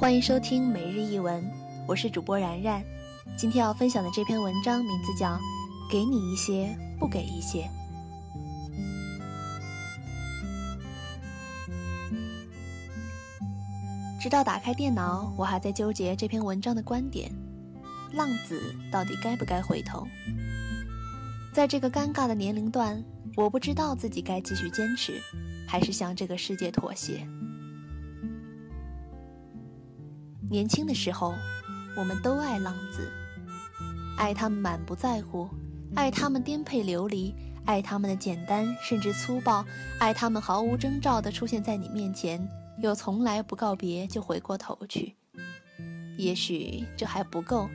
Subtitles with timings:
[0.00, 1.44] 欢迎收听每日一文，
[1.86, 2.82] 我是主播然然。
[3.36, 5.34] 今天要分享的这篇文章名字叫
[5.92, 7.68] 《给你一些，不给一些》。
[14.18, 17.30] 直到打开电脑，我还在纠结这篇文章的观点：
[18.14, 20.08] 浪子到底该不该回头？
[21.52, 23.04] 在这个尴尬的年龄段，
[23.36, 25.20] 我不知道自己该继续坚持，
[25.68, 27.28] 还是向这个世界妥协。
[30.50, 31.32] 年轻的时候，
[31.96, 33.08] 我们都爱浪子，
[34.18, 35.48] 爱他们满不在乎，
[35.94, 37.32] 爱他们颠沛流离，
[37.64, 39.64] 爱他们的简单甚至粗暴，
[40.00, 42.44] 爱他们毫无征兆地出现在你面前。
[42.82, 45.14] 又从来不告别就回过头去，
[46.16, 47.68] 也许这还不够，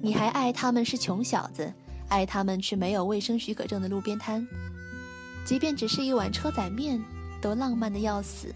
[0.00, 1.70] 你还爱他们是穷小子，
[2.08, 4.46] 爱他们去没有卫生许可证的路边摊，
[5.44, 6.98] 即便只是一碗车仔面，
[7.42, 8.54] 都浪漫的要死。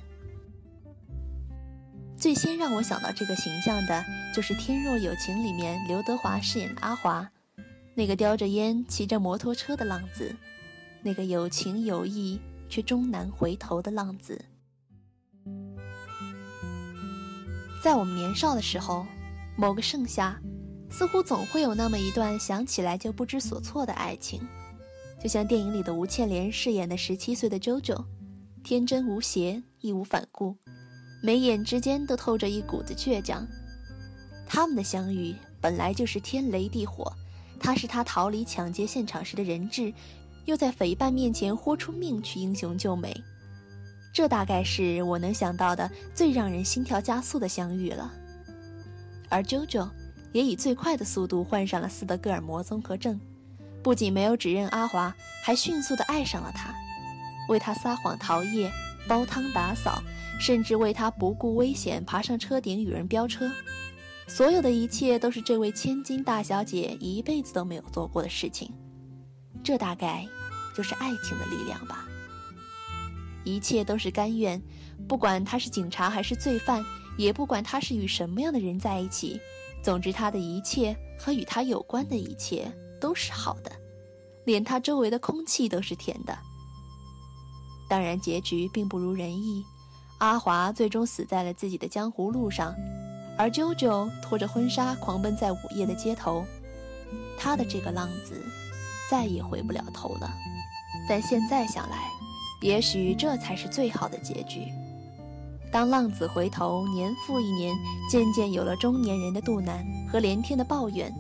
[2.19, 7.31] 最先让我想到这个形象的，就是《天若有情》里面刘德华饰演的阿华，
[7.95, 10.35] 那个叼着烟骑着摩托车的浪子，
[11.03, 14.43] 那个有情有义却终难回头的浪子。
[17.83, 19.07] 在我们年少的时候，
[19.55, 20.41] 某个盛夏，
[20.91, 24.41] 似乎总会有那么一段想起来就不知所措的爱情，
[25.23, 28.05] 就像电影里的吴倩莲饰演的十七岁的 JoJo，
[28.65, 30.57] 天真无邪，义无反顾，
[31.27, 33.45] 眉眼之间都透着一股子倔强。
[34.47, 37.13] 他们的相遇本来就是天雷地火，
[37.59, 39.93] 他是他逃离抢劫现场时的人质，
[40.45, 43.13] 又在匪办面前豁出命去英雄救美。
[44.13, 48.15] 这大概是我能想到的最让人心跳加速的相遇了，
[49.29, 49.89] 而 JoJo
[50.31, 53.21] 也以最快的速度患上了斯德哥尔摩综合症，
[53.83, 56.73] 不仅没有指认阿华，还迅速地爱上了他，
[57.49, 58.71] 为他撒谎逃夜、
[59.09, 60.01] 煲汤打扫，
[60.39, 63.51] 甚至为他不顾危险爬上车顶与人飙车。
[64.29, 68.73] 所有的一切都是这位千金大小姐一辈子都没有做过的事情。
[69.63, 70.27] 这大概
[70.77, 72.07] 就是爱情的力量吧。
[73.45, 74.61] 一切都是甘愿，
[75.07, 76.85] 不管他是警察还是罪犯，
[77.17, 79.41] 也不管他是与什么样的人在一起。
[79.83, 82.69] 总之，他的一切和与他有关的一切
[83.01, 83.71] 都是好的，
[84.45, 86.37] 连他周围的空气都是甜的。
[87.89, 89.65] 当然，结局并不如人意，
[90.19, 92.75] 阿华最终死在了自己的江湖路上，
[93.37, 96.45] 而啾啾拖着婚纱狂奔在午夜的街头。
[97.39, 98.43] 他的这个浪子
[99.11, 100.31] 再也回不了头了。
[101.09, 101.99] 但现在想来，
[102.63, 104.73] 也许这才是最好的结局。
[105.71, 107.77] 当浪子回头，年复一年，
[108.11, 111.13] 渐渐有了中年人的肚腩和连天的抱怨，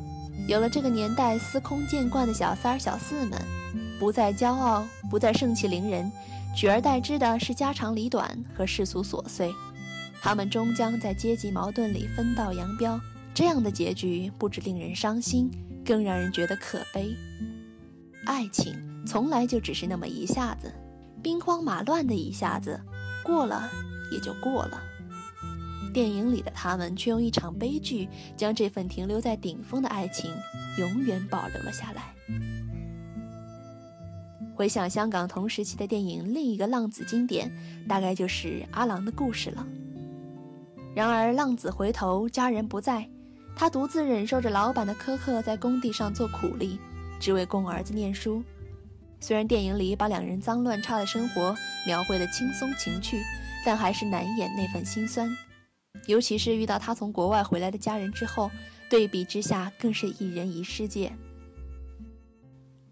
[0.48, 3.38] 有了这个年代司空见惯的小三儿、小四们，
[4.00, 6.10] 不再骄傲，不再盛气凌人，
[6.56, 9.52] 取而代之的是家长里短和世俗琐碎。
[10.22, 12.98] 他们终将在阶级矛盾里分道扬镳。
[13.34, 15.50] 这样的结局不止令人伤心，
[15.84, 17.14] 更让人觉得可悲。
[18.24, 18.74] 爱情
[19.06, 20.72] 从来就只是那么一下子。
[21.22, 22.80] 兵荒马乱的一下子
[23.22, 23.70] 过了，
[24.10, 24.80] 也就过了。
[25.92, 30.30] 电影里的他们却用一场悲剧，将这份停留在顶峰的爱情
[30.78, 32.14] 永远保留了下来。
[34.56, 37.54] 回想香港同时期的电影，另一个浪子经典，
[37.86, 39.66] 大概就是阿郎的故事了。
[40.94, 43.06] 然而浪子回头，家人不在，
[43.54, 46.78] 他独自忍受着老板的苛刻，在工地上做苦力，
[47.20, 48.42] 只为供儿子念书。
[49.20, 51.54] 虽然电影里把两人脏乱差的生活
[51.86, 53.20] 描绘得轻松情趣，
[53.62, 55.28] 但还是难掩那份心酸。
[56.06, 58.50] 尤其是遇到他从国外回来的家人之后，
[58.88, 61.12] 对比之下更是一人一世界。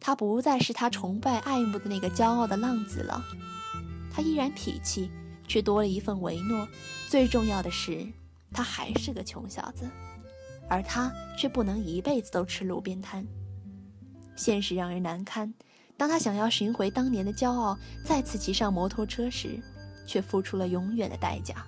[0.06, 3.25] 他不再是他崇拜爱慕的那个骄傲的浪子了，
[4.12, 5.10] 他依然痞气，
[5.48, 6.69] 却多了一份唯诺。
[7.09, 8.06] 最重要的是，
[8.53, 9.88] 他还是个穷小子，
[10.69, 13.27] 而他却不能一辈子都吃路边摊。
[14.36, 15.54] 现实让人难堪。
[15.97, 17.74] 当他想要寻回当年的骄傲，
[18.04, 19.59] 再次骑上摩托车时，
[20.06, 21.65] 却付出了永远的代价。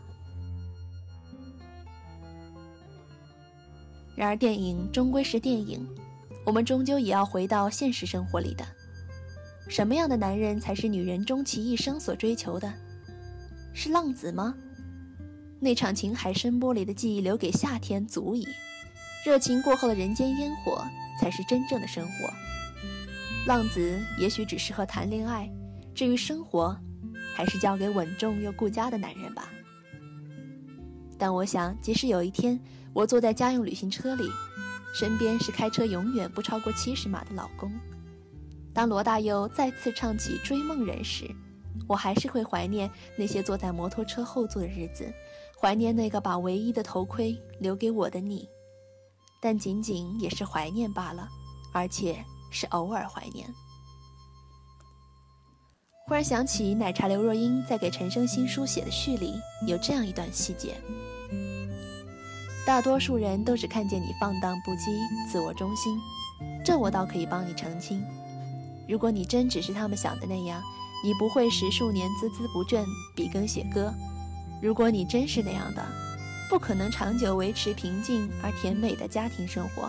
[4.15, 5.88] 然而，电影终归是电影，
[6.47, 8.65] 我们终究也要回到现实生活里的。
[9.69, 12.73] 什么样的男人才是女人终其一生所追求的？
[13.75, 14.55] 是浪子吗？
[15.59, 18.47] 那场情海深波里的记忆留给夏天足矣，
[19.25, 20.85] 热情过后的人间烟火
[21.21, 22.31] 才是真正的生活。
[23.47, 25.51] 浪子也许只适合谈恋爱，
[25.95, 26.79] 至于生活，
[27.35, 29.49] 还是交给稳重又顾家的男人吧。
[31.19, 32.61] 但我想，即使有一天
[32.93, 34.31] 我坐在家用旅行车里，
[34.99, 37.71] 身边是开车永远不超过七十码的老公，
[38.73, 41.31] 当罗大佑再次唱起《追梦人》时，
[41.87, 45.13] 我还是会怀念那些坐在摩托车后座的日子，
[45.61, 48.49] 怀念那个把唯一的头盔留给我的你，
[49.39, 51.29] 但仅仅也是怀念罢了，
[51.75, 53.47] 而且是偶尔怀念。
[56.07, 59.35] 忽然想起奶茶刘若英在给陈升新书写的序里
[59.67, 60.75] 有这样一段细节：
[62.67, 64.99] 大多数人都只看见你放荡不羁、
[65.31, 66.01] 自我中心，
[66.65, 68.05] 这我倒可以帮你澄清。
[68.89, 70.61] 如果你真只是他们想的那样，
[71.05, 72.85] 你不会十数年孜孜不倦
[73.15, 73.95] 笔耕写歌。
[74.61, 75.87] 如果你真是那样的，
[76.51, 79.89] 不可能长久维持平静而甜美的家庭生活。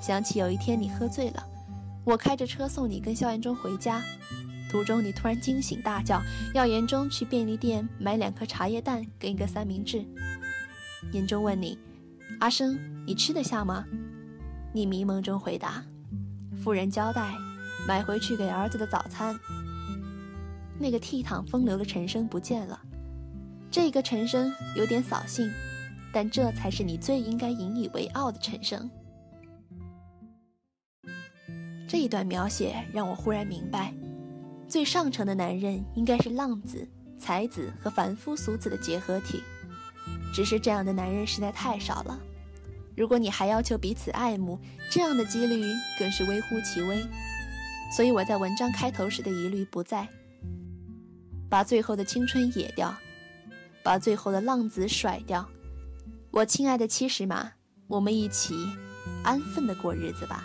[0.00, 1.44] 想起有一天你喝醉了，
[2.04, 4.02] 我开着车送你跟萧炎中回家。
[4.70, 6.22] 途中，你突然惊醒，大叫
[6.54, 10.06] 要言中去便利店买两颗茶叶蛋跟一个三明治。
[11.12, 11.78] 言中问你
[12.40, 13.84] ：“阿生，你吃得下吗？”
[14.72, 15.84] 你迷蒙中回答
[16.62, 17.34] ：“妇人交代，
[17.86, 19.38] 买回去给儿子的早餐。”
[20.78, 22.78] 那个倜傥风流的陈生不见了。
[23.70, 25.50] 这个陈生有点扫兴，
[26.12, 28.90] 但这才是你最应该引以为傲的陈生。
[31.88, 33.94] 这一段描写让我忽然明白。
[34.68, 36.86] 最上乘的男人应该是浪子、
[37.18, 39.40] 才子和凡夫俗子的结合体，
[40.36, 42.20] 只是这样的男人实在太少了。
[42.94, 44.60] 如果你还要求彼此爱慕，
[44.90, 47.02] 这样的几率更是微乎其微。
[47.90, 50.06] 所以我在文章开头时的疑虑不在。
[51.48, 52.94] 把最后的青春野掉，
[53.82, 55.48] 把最后的浪子甩掉。
[56.30, 57.52] 我亲爱的七十码，
[57.86, 58.54] 我们一起
[59.24, 60.44] 安分的过日子吧。